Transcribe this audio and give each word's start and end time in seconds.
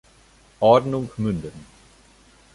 Ordnung 0.59 1.11
münden 1.17 1.53